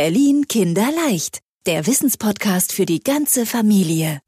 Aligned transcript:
Berlin 0.00 0.46
Kinderleicht, 0.46 1.40
der 1.66 1.88
Wissenspodcast 1.88 2.72
für 2.72 2.86
die 2.86 3.00
ganze 3.00 3.44
Familie. 3.46 4.20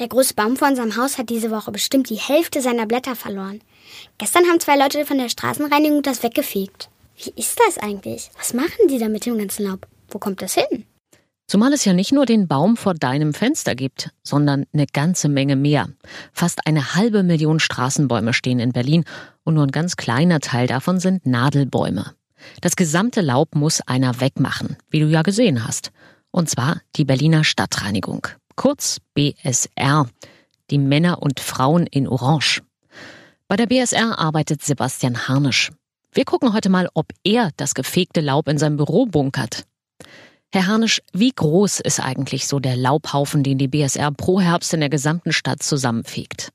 Der 0.00 0.08
große 0.08 0.34
Baum 0.34 0.56
vor 0.56 0.66
unserem 0.66 0.96
Haus 0.96 1.16
hat 1.16 1.30
diese 1.30 1.52
Woche 1.52 1.70
bestimmt 1.70 2.10
die 2.10 2.16
Hälfte 2.16 2.60
seiner 2.60 2.86
Blätter 2.86 3.14
verloren. 3.14 3.60
Gestern 4.18 4.46
haben 4.46 4.58
zwei 4.58 4.76
Leute 4.76 5.06
von 5.06 5.18
der 5.18 5.28
Straßenreinigung 5.28 6.02
das 6.02 6.24
weggefegt. 6.24 6.90
Wie 7.22 7.32
ist 7.40 7.56
das 7.64 7.78
eigentlich? 7.78 8.32
Was 8.36 8.52
machen 8.52 8.88
die 8.90 8.98
da 8.98 9.08
mit 9.08 9.24
dem 9.24 9.38
ganzen 9.38 9.64
Laub? 9.64 9.86
Wo 10.08 10.18
kommt 10.18 10.42
das 10.42 10.54
hin? 10.54 10.86
Zumal 11.46 11.72
es 11.72 11.84
ja 11.84 11.92
nicht 11.92 12.10
nur 12.10 12.26
den 12.26 12.48
Baum 12.48 12.76
vor 12.76 12.94
deinem 12.94 13.32
Fenster 13.32 13.76
gibt, 13.76 14.10
sondern 14.24 14.66
eine 14.72 14.86
ganze 14.86 15.28
Menge 15.28 15.54
mehr. 15.54 15.88
Fast 16.32 16.66
eine 16.66 16.96
halbe 16.96 17.22
Million 17.22 17.60
Straßenbäume 17.60 18.32
stehen 18.32 18.58
in 18.58 18.72
Berlin 18.72 19.04
und 19.44 19.54
nur 19.54 19.68
ein 19.68 19.70
ganz 19.70 19.94
kleiner 19.94 20.40
Teil 20.40 20.66
davon 20.66 20.98
sind 20.98 21.26
Nadelbäume. 21.26 22.12
Das 22.60 22.76
gesamte 22.76 23.20
Laub 23.20 23.54
muss 23.54 23.80
einer 23.82 24.20
wegmachen, 24.20 24.76
wie 24.90 25.00
du 25.00 25.06
ja 25.06 25.22
gesehen 25.22 25.66
hast. 25.66 25.90
Und 26.30 26.48
zwar 26.48 26.80
die 26.96 27.04
Berliner 27.04 27.44
Stadtreinigung, 27.44 28.26
kurz 28.56 28.98
BSR, 29.14 30.08
die 30.70 30.78
Männer 30.78 31.22
und 31.22 31.40
Frauen 31.40 31.86
in 31.86 32.08
Orange. 32.08 32.62
Bei 33.48 33.56
der 33.56 33.66
BSR 33.66 34.18
arbeitet 34.18 34.62
Sebastian 34.62 35.28
Harnisch. 35.28 35.70
Wir 36.12 36.24
gucken 36.24 36.52
heute 36.52 36.70
mal, 36.70 36.88
ob 36.94 37.06
er 37.24 37.50
das 37.56 37.74
gefegte 37.74 38.20
Laub 38.20 38.48
in 38.48 38.58
seinem 38.58 38.76
Büro 38.76 39.06
bunkert. 39.06 39.64
Herr 40.52 40.66
Harnisch, 40.66 41.00
wie 41.12 41.32
groß 41.34 41.80
ist 41.80 42.00
eigentlich 42.00 42.46
so 42.46 42.60
der 42.60 42.76
Laubhaufen, 42.76 43.42
den 43.42 43.56
die 43.56 43.68
BSR 43.68 44.12
pro 44.12 44.40
Herbst 44.40 44.74
in 44.74 44.80
der 44.80 44.90
gesamten 44.90 45.32
Stadt 45.32 45.62
zusammenfegt? 45.62 46.50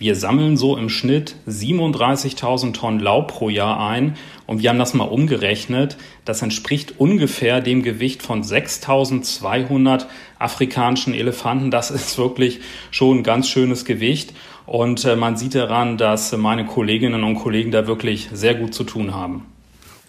Wir 0.00 0.14
sammeln 0.14 0.56
so 0.56 0.76
im 0.76 0.90
Schnitt 0.90 1.34
37.000 1.48 2.72
Tonnen 2.72 3.00
Laub 3.00 3.32
pro 3.32 3.48
Jahr 3.48 3.84
ein 3.84 4.16
und 4.46 4.62
wir 4.62 4.70
haben 4.70 4.78
das 4.78 4.94
mal 4.94 5.08
umgerechnet. 5.08 5.96
Das 6.24 6.40
entspricht 6.40 7.00
ungefähr 7.00 7.60
dem 7.60 7.82
Gewicht 7.82 8.22
von 8.22 8.44
6.200 8.44 10.06
afrikanischen 10.38 11.14
Elefanten. 11.14 11.72
Das 11.72 11.90
ist 11.90 12.16
wirklich 12.16 12.60
schon 12.92 13.18
ein 13.18 13.22
ganz 13.24 13.48
schönes 13.48 13.84
Gewicht 13.84 14.34
und 14.66 15.04
äh, 15.04 15.16
man 15.16 15.36
sieht 15.36 15.56
daran, 15.56 15.98
dass 15.98 16.30
meine 16.36 16.64
Kolleginnen 16.64 17.24
und 17.24 17.34
Kollegen 17.34 17.72
da 17.72 17.88
wirklich 17.88 18.28
sehr 18.32 18.54
gut 18.54 18.74
zu 18.74 18.84
tun 18.84 19.16
haben. 19.16 19.46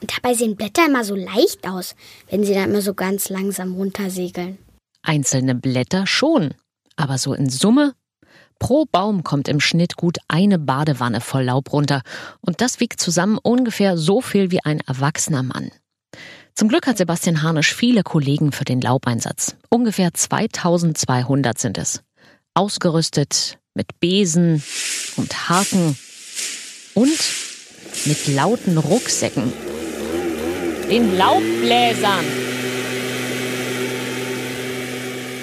Und 0.01 0.15
dabei 0.15 0.35
sehen 0.35 0.55
Blätter 0.55 0.85
immer 0.85 1.03
so 1.03 1.15
leicht 1.15 1.67
aus, 1.67 1.95
wenn 2.29 2.43
sie 2.43 2.53
dann 2.53 2.69
immer 2.69 2.83
so 2.83 2.93
ganz 2.93 3.29
langsam 3.29 3.73
runtersegeln. 3.73 4.59
Einzelne 5.01 5.55
Blätter 5.55 6.05
schon, 6.05 6.53
aber 6.95 7.17
so 7.17 7.33
in 7.33 7.49
Summe 7.49 7.93
Pro 8.59 8.85
Baum 8.85 9.23
kommt 9.23 9.47
im 9.47 9.59
Schnitt 9.59 9.95
gut 9.95 10.17
eine 10.27 10.59
Badewanne 10.59 11.21
voll 11.21 11.43
Laub 11.43 11.71
runter 11.71 12.01
und 12.41 12.61
das 12.61 12.79
wiegt 12.79 12.99
zusammen 12.99 13.37
ungefähr 13.41 13.97
so 13.97 14.21
viel 14.21 14.51
wie 14.51 14.63
ein 14.63 14.81
erwachsener 14.81 15.43
Mann. 15.43 15.71
Zum 16.53 16.67
Glück 16.67 16.87
hat 16.87 16.97
Sebastian 16.97 17.41
Harnisch 17.41 17.73
viele 17.73 18.03
Kollegen 18.03 18.51
für 18.51 18.65
den 18.65 18.81
Laubeinsatz. 18.81 19.55
Ungefähr 19.69 20.13
2200 20.13 21.57
sind 21.57 21.77
es. 21.77 22.03
Ausgerüstet 22.53 23.57
mit 23.73 23.99
Besen 24.01 24.61
und 25.15 25.49
Haken 25.49 25.97
und 26.95 27.19
mit 28.05 28.27
lauten 28.27 28.77
Rucksäcken. 28.77 29.53
Den 30.89 31.17
Laubbläsern. 31.17 32.48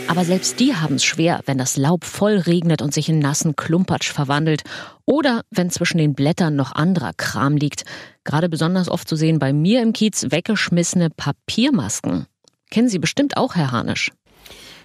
Aber 0.08 0.24
selbst 0.24 0.60
die 0.60 0.74
haben 0.74 0.94
es 0.94 1.04
schwer, 1.04 1.40
wenn 1.46 1.58
das 1.58 1.76
Laub 1.76 2.04
voll 2.04 2.38
regnet 2.38 2.80
und 2.80 2.94
sich 2.94 3.08
in 3.08 3.18
nassen 3.18 3.56
Klumpatsch 3.56 4.12
verwandelt 4.12 4.62
oder 5.04 5.42
wenn 5.50 5.70
zwischen 5.70 5.98
den 5.98 6.14
Blättern 6.14 6.54
noch 6.54 6.72
anderer 6.72 7.12
Kram 7.12 7.56
liegt. 7.56 7.84
Gerade 8.24 8.48
besonders 8.48 8.88
oft 8.88 9.08
zu 9.08 9.16
sehen 9.16 9.38
bei 9.38 9.52
mir 9.52 9.82
im 9.82 9.92
Kiez 9.92 10.26
weggeschmissene 10.30 11.10
Papiermasken. 11.10 12.26
Kennen 12.70 12.88
Sie 12.88 12.98
bestimmt 12.98 13.36
auch, 13.36 13.56
Herr 13.56 13.72
Harnisch. 13.72 14.12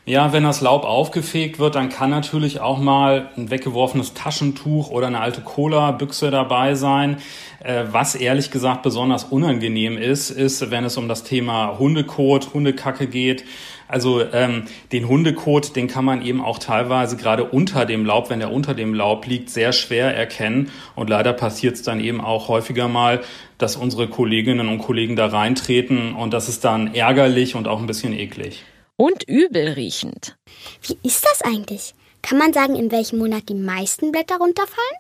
Ja, 0.04 0.34
wenn 0.34 0.42
das 0.42 0.62
Laub 0.62 0.84
aufgefegt 0.84 1.60
wird, 1.60 1.76
dann 1.76 1.90
kann 1.90 2.10
natürlich 2.10 2.60
auch 2.60 2.80
mal 2.80 3.30
ein 3.38 3.52
weggeworfenes 3.52 4.16
Taschentuch 4.16 4.90
oder 4.90 5.06
eine 5.06 5.20
alte 5.20 5.42
Cola-Büchse 5.42 6.32
dabei 6.32 6.74
sein. 6.74 7.18
Äh, 7.64 7.84
was 7.92 8.16
ehrlich 8.16 8.50
gesagt 8.50 8.82
besonders 8.82 9.26
unangenehm 9.26 10.00
ist, 10.00 10.32
ist, 10.32 10.72
wenn 10.72 10.86
es 10.86 10.98
um 10.98 11.08
das 11.08 11.24
Thema 11.24 11.78
Hundekot, 11.78 12.56
Hundekacke 12.56 13.06
geht. 13.06 13.46
Also 13.88 14.24
ähm, 14.34 14.64
den 14.92 15.08
Hundekot, 15.08 15.76
den 15.76 15.88
kann 15.88 16.04
man 16.04 16.24
eben 16.24 16.42
auch 16.42 16.58
teilweise 16.58 17.16
gerade 17.16 17.44
unter 17.44 17.86
dem 17.86 18.04
Laub, 18.04 18.32
wenn 18.32 18.42
er 18.42 18.52
unter 18.52 18.74
dem 18.74 18.96
Laub 18.96 19.28
liegt, 19.28 19.52
sehr 19.52 19.72
schwer 19.72 20.18
erkennen. 20.18 20.72
Und 20.96 21.12
leider 21.12 21.32
passiert 21.32 21.76
es 21.76 21.84
dann 21.84 22.00
eben 22.00 22.22
auch 22.22 22.48
häufiger 22.48 22.88
mal, 22.88 23.22
dass 23.60 23.76
unsere 23.76 24.08
Kolleginnen 24.08 24.68
und 24.68 24.80
Kollegen 24.80 25.16
da 25.16 25.28
reintreten 25.28 26.16
und 26.16 26.34
das 26.34 26.50
ist 26.50 26.64
dann 26.66 26.96
ärgerlich 26.96 27.54
und 27.54 27.68
auch 27.68 27.80
ein 27.80 27.86
bisschen 27.86 28.14
eklig 28.14 28.64
und 29.02 29.24
übelriechend. 29.28 30.36
Wie 30.84 30.96
ist 31.02 31.26
das 31.26 31.42
eigentlich? 31.42 31.96
Kann 32.22 32.38
man 32.38 32.54
sagen, 32.54 32.76
in 32.76 32.92
welchem 32.92 33.18
Monat 33.18 33.50
die 33.50 33.56
meisten 33.56 34.12
Blätter 34.12 34.38
runterfallen? 34.38 34.96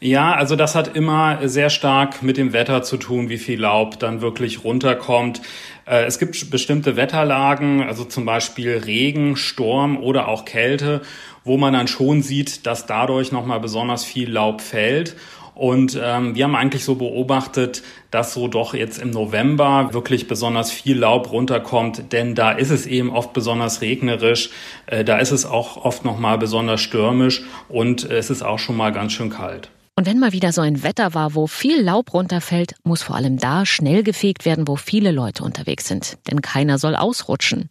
Ja, 0.00 0.34
also 0.34 0.56
das 0.56 0.74
hat 0.74 0.96
immer 0.96 1.46
sehr 1.46 1.70
stark 1.70 2.24
mit 2.24 2.36
dem 2.36 2.52
Wetter 2.52 2.82
zu 2.82 2.96
tun, 2.96 3.28
wie 3.28 3.38
viel 3.38 3.60
Laub 3.60 4.00
dann 4.00 4.20
wirklich 4.20 4.64
runterkommt. 4.64 5.42
Äh, 5.86 6.06
es 6.06 6.18
gibt 6.18 6.50
bestimmte 6.50 6.96
Wetterlagen, 6.96 7.84
also 7.84 8.04
zum 8.04 8.24
Beispiel 8.24 8.82
Regen, 8.84 9.36
Sturm 9.36 9.96
oder 9.96 10.26
auch 10.26 10.44
Kälte, 10.44 11.02
wo 11.44 11.56
man 11.56 11.72
dann 11.72 11.86
schon 11.86 12.20
sieht, 12.20 12.66
dass 12.66 12.86
dadurch 12.86 13.30
nochmal 13.30 13.60
besonders 13.60 14.04
viel 14.04 14.28
Laub 14.28 14.60
fällt. 14.60 15.14
Und 15.54 15.98
ähm, 16.02 16.34
wir 16.34 16.44
haben 16.44 16.56
eigentlich 16.56 16.84
so 16.84 16.96
beobachtet, 16.96 17.82
dass 18.10 18.34
so 18.34 18.48
doch 18.48 18.74
jetzt 18.74 19.00
im 19.00 19.10
November 19.10 19.90
wirklich 19.92 20.26
besonders 20.26 20.70
viel 20.70 20.98
Laub 20.98 21.30
runterkommt, 21.30 22.12
denn 22.12 22.34
da 22.34 22.52
ist 22.52 22.70
es 22.70 22.86
eben 22.86 23.10
oft 23.10 23.32
besonders 23.32 23.80
regnerisch, 23.80 24.50
äh, 24.86 25.04
da 25.04 25.18
ist 25.18 25.30
es 25.30 25.46
auch 25.46 25.84
oft 25.84 26.04
noch 26.04 26.18
mal 26.18 26.38
besonders 26.38 26.80
stürmisch 26.80 27.42
und 27.68 28.10
äh, 28.10 28.16
es 28.16 28.30
ist 28.30 28.42
auch 28.42 28.58
schon 28.58 28.76
mal 28.76 28.92
ganz 28.92 29.12
schön 29.12 29.30
kalt. 29.30 29.70
Und 29.96 30.06
wenn 30.06 30.18
mal 30.18 30.32
wieder 30.32 30.52
so 30.52 30.60
ein 30.60 30.82
Wetter 30.82 31.14
war, 31.14 31.36
wo 31.36 31.46
viel 31.46 31.80
Laub 31.80 32.12
runterfällt, 32.12 32.74
muss 32.82 33.02
vor 33.02 33.14
allem 33.14 33.38
da 33.38 33.64
schnell 33.64 34.02
gefegt 34.02 34.44
werden, 34.44 34.66
wo 34.66 34.74
viele 34.74 35.12
Leute 35.12 35.44
unterwegs 35.44 35.86
sind, 35.86 36.18
denn 36.28 36.42
keiner 36.42 36.78
soll 36.78 36.96
ausrutschen. 36.96 37.70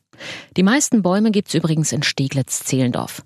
Die 0.56 0.64
meisten 0.64 1.02
Bäume 1.02 1.32
gibt's 1.32 1.54
übrigens 1.54 1.92
in 1.92 2.02
Steglitz-Zehlendorf. 2.02 3.24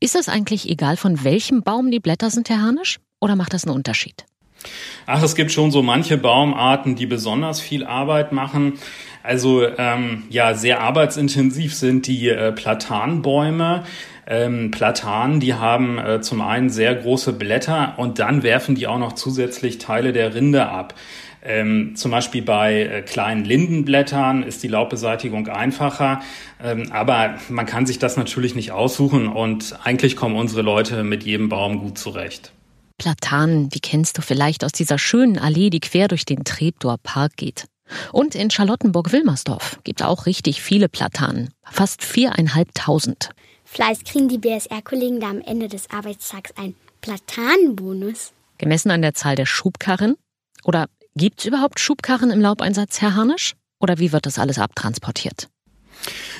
Ist 0.00 0.16
es 0.16 0.28
eigentlich 0.28 0.68
egal, 0.68 0.96
von 0.96 1.22
welchem 1.22 1.62
Baum 1.62 1.92
die 1.92 2.00
Blätter 2.00 2.28
sind, 2.28 2.48
Herr 2.48 2.60
Harnisch? 2.60 2.98
Oder 3.24 3.36
macht 3.36 3.54
das 3.54 3.64
einen 3.64 3.74
Unterschied? 3.74 4.26
Ach, 5.06 5.22
es 5.22 5.34
gibt 5.34 5.50
schon 5.50 5.70
so 5.70 5.82
manche 5.82 6.18
Baumarten, 6.18 6.94
die 6.94 7.06
besonders 7.06 7.58
viel 7.58 7.82
Arbeit 7.82 8.32
machen. 8.32 8.74
Also 9.22 9.66
ähm, 9.66 10.24
ja, 10.28 10.52
sehr 10.52 10.82
arbeitsintensiv 10.82 11.74
sind 11.74 12.06
die 12.06 12.28
äh, 12.28 12.52
Platanbäume. 12.52 13.84
Ähm, 14.26 14.70
Platanen, 14.70 15.40
die 15.40 15.54
haben 15.54 15.96
äh, 15.96 16.20
zum 16.20 16.42
einen 16.42 16.68
sehr 16.68 16.94
große 16.94 17.32
Blätter 17.32 17.94
und 17.96 18.18
dann 18.18 18.42
werfen 18.42 18.74
die 18.74 18.86
auch 18.86 18.98
noch 18.98 19.14
zusätzlich 19.14 19.78
Teile 19.78 20.12
der 20.12 20.34
Rinde 20.34 20.66
ab. 20.66 20.92
Ähm, 21.42 21.96
zum 21.96 22.10
Beispiel 22.10 22.42
bei 22.42 22.82
äh, 22.82 23.00
kleinen 23.00 23.46
Lindenblättern 23.46 24.42
ist 24.42 24.62
die 24.62 24.68
Laubbeseitigung 24.68 25.48
einfacher, 25.48 26.20
ähm, 26.62 26.92
aber 26.92 27.36
man 27.48 27.64
kann 27.64 27.86
sich 27.86 27.98
das 27.98 28.18
natürlich 28.18 28.54
nicht 28.54 28.72
aussuchen 28.72 29.28
und 29.28 29.78
eigentlich 29.82 30.14
kommen 30.14 30.36
unsere 30.36 30.60
Leute 30.60 31.04
mit 31.04 31.24
jedem 31.24 31.48
Baum 31.48 31.78
gut 31.78 31.96
zurecht. 31.96 32.52
Platanen, 32.98 33.68
die 33.68 33.80
kennst 33.80 34.18
du 34.18 34.22
vielleicht 34.22 34.64
aus 34.64 34.72
dieser 34.72 34.98
schönen 34.98 35.38
Allee, 35.38 35.70
die 35.70 35.80
quer 35.80 36.08
durch 36.08 36.24
den 36.24 36.44
Treptower 36.44 36.98
Park 36.98 37.36
geht. 37.36 37.66
Und 38.12 38.34
in 38.34 38.50
Charlottenburg-Wilmersdorf 38.50 39.78
gibt 39.84 40.02
auch 40.02 40.26
richtig 40.26 40.62
viele 40.62 40.88
Platanen. 40.88 41.50
Fast 41.64 42.02
viereinhalbtausend. 42.02 43.30
Fleiß 43.64 44.04
kriegen 44.04 44.28
die 44.28 44.38
BSR-Kollegen 44.38 45.20
da 45.20 45.30
am 45.30 45.40
Ende 45.40 45.68
des 45.68 45.90
Arbeitstags 45.90 46.52
einen 46.56 46.76
Platanenbonus. 47.00 48.32
Gemessen 48.58 48.90
an 48.90 49.02
der 49.02 49.14
Zahl 49.14 49.36
der 49.36 49.46
Schubkarren? 49.46 50.16
Oder 50.64 50.86
gibt 51.14 51.40
es 51.40 51.46
überhaupt 51.46 51.80
Schubkarren 51.80 52.30
im 52.30 52.40
Laubeinsatz, 52.40 53.00
Herr 53.00 53.14
Harnisch? 53.14 53.54
Oder 53.80 53.98
wie 53.98 54.12
wird 54.12 54.26
das 54.26 54.38
alles 54.38 54.58
abtransportiert? 54.58 55.48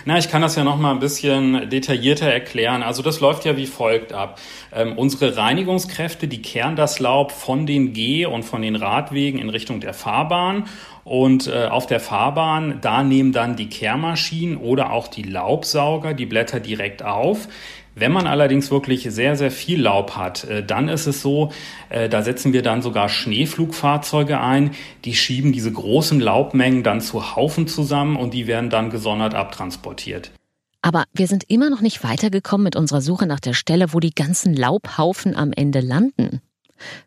Na, 0.07 0.19
ich 0.19 0.29
kann 0.29 0.43
das 0.43 0.55
ja 0.55 0.65
noch 0.65 0.77
mal 0.77 0.91
ein 0.91 0.99
bisschen 0.99 1.71
detaillierter 1.71 2.27
erklären. 2.27 2.83
Also 2.83 3.03
das 3.03 3.21
läuft 3.21 3.47
ja 3.47 3.57
wie 3.57 3.67
folgt 3.67 4.13
ab. 4.13 4.39
Ähm, 4.71 4.99
unsere 4.99 5.39
Reinigungskräfte, 5.39 6.29
die 6.29 6.43
kehren 6.43 6.77
das 6.77 7.01
Laub 7.01 7.33
von 7.33 7.65
den 7.65 7.95
Geh- 7.95 8.27
und 8.27 8.43
von 8.43 8.61
den 8.61 8.77
Radwegen 8.77 9.41
in 9.41 9.49
Richtung 9.49 9.81
der 9.81 9.95
Fahrbahn. 9.95 10.65
Und 11.05 11.47
äh, 11.47 11.69
auf 11.69 11.87
der 11.87 12.01
Fahrbahn, 12.01 12.81
da 12.83 13.03
nehmen 13.03 13.33
dann 13.33 13.57
die 13.57 13.71
Kehrmaschinen 13.71 14.59
oder 14.59 14.93
auch 14.93 15.09
die 15.09 15.23
Laubsauger 15.23 16.13
die 16.13 16.27
Blätter 16.27 16.61
direkt 16.61 17.03
auf. 17.03 17.49
Wenn 17.97 18.11
man 18.11 18.27
allerdings 18.27 18.73
wirklich 18.73 19.07
sehr, 19.09 19.37
sehr 19.37 19.53
viel 19.53 19.81
Laub 19.81 20.17
hat, 20.17 20.45
äh, 20.45 20.65
dann 20.65 20.89
ist 20.89 21.07
es 21.07 21.23
so, 21.23 21.53
äh, 21.91 22.09
da 22.09 22.23
setzen 22.23 22.53
wir 22.53 22.63
dann 22.63 22.83
sogar 22.83 23.09
Schneeflugfahrzeuge 23.09 24.41
ein, 24.41 24.73
die 25.05 25.15
schieben 25.15 25.53
diese 25.53 25.71
großen 25.71 26.19
Laubmengen 26.19 26.83
dann 26.83 27.01
zu 27.01 27.37
Haufen 27.37 27.69
zusammen 27.69 28.17
und 28.17 28.35
die 28.35 28.49
werden 28.49 28.69
dann 28.69 28.91
gesondert 28.91 29.35
abtransportiert. 29.35 29.94
Aber 30.83 31.05
wir 31.13 31.27
sind 31.27 31.45
immer 31.49 31.71
noch 31.71 31.81
nicht 31.81 32.05
weitergekommen 32.05 32.65
mit 32.65 32.77
unserer 32.77 33.01
Suche 33.01 33.27
nach 33.27 33.41
der 33.41 33.55
Stelle, 33.55 33.93
wo 33.95 34.01
die 34.01 34.15
ganzen 34.15 34.55
Laubhaufen 34.55 35.35
am 35.35 35.53
Ende 35.53 35.81
landen. 35.81 36.43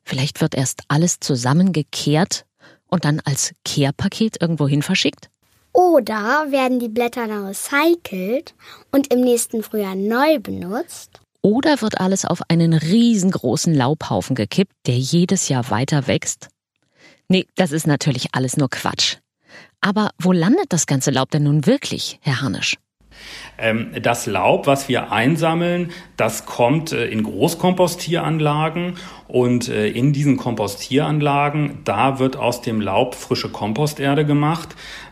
Vielleicht 0.04 0.42
wird 0.42 0.56
erst 0.56 0.82
alles 0.88 1.20
zusammengekehrt 1.20 2.46
und 2.88 3.06
dann 3.06 3.20
als 3.20 3.54
Kehrpaket 3.66 4.42
irgendwohin 4.42 4.82
verschickt? 4.82 5.30
Oder 5.74 6.48
werden 6.50 6.80
die 6.80 6.90
Blätter 6.90 7.28
dann 7.28 7.46
recycelt 7.46 8.56
und 8.92 9.14
im 9.14 9.22
nächsten 9.22 9.62
Frühjahr 9.62 9.96
neu 9.96 10.40
benutzt? 10.40 11.22
Oder 11.44 11.82
wird 11.82 12.00
alles 12.00 12.26
auf 12.26 12.42
einen 12.50 12.74
riesengroßen 12.74 13.76
Laubhaufen 13.76 14.36
gekippt, 14.36 14.74
der 14.88 14.98
jedes 14.98 15.50
Jahr 15.50 15.70
weiter 15.70 16.08
wächst? 16.08 16.50
Nee, 17.28 17.46
das 17.56 17.72
ist 17.72 17.86
natürlich 17.86 18.30
alles 18.32 18.58
nur 18.58 18.70
Quatsch. 18.70 19.18
Aber 19.82 20.12
wo 20.20 20.32
landet 20.32 20.68
das 20.70 20.88
ganze 20.88 21.12
Laub 21.12 21.32
denn 21.32 21.44
nun 21.44 21.66
wirklich, 21.66 22.20
Herr 22.22 22.42
Harnisch? 22.42 22.78
Ähm, 23.58 23.92
das 24.02 24.26
Laub, 24.26 24.68
was 24.68 24.88
wir 24.88 25.12
einsammeln, 25.12 25.92
das 26.16 26.46
kommt 26.46 26.92
äh, 26.92 27.08
in 27.08 27.24
Großkompostieranlagen 27.24 28.98
und 29.28 29.70
äh, 29.70 29.88
in 29.88 30.14
diesen 30.14 30.38
Kompostieranlagen, 30.38 31.80
da 31.84 32.20
wird 32.20 32.36
aus 32.36 32.62
dem 32.62 32.82
Laub 32.82 33.16
frische 33.16 33.50
Komposterde 33.50 34.26
gemacht. 34.26 34.70